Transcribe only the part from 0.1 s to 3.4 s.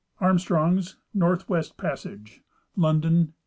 Armstrong's Northwest Passage, London, 1857.